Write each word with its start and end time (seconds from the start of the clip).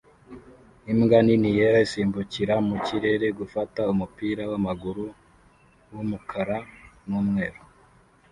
Imbwa 0.91 1.17
nini 1.25 1.49
yera 1.57 1.79
isimbukira 1.87 2.55
mu 2.67 2.75
kirere 2.85 3.27
gufata 3.39 3.81
umupira 3.93 4.43
w'amaguru 4.51 5.05
w'umukara 5.93 6.57
n'umweru 7.07 7.59